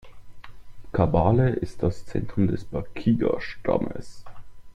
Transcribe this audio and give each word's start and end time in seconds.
Kabale 0.93 1.51
ist 1.51 1.83
das 1.83 2.07
Zentrum 2.07 2.47
des 2.47 2.65
Bakiga-Stammes. 2.65 4.25